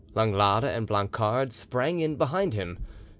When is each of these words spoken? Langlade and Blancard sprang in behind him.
Langlade 0.15 0.63
and 0.63 0.87
Blancard 0.87 1.53
sprang 1.53 1.99
in 1.99 2.15
behind 2.15 2.55
him. 2.55 2.79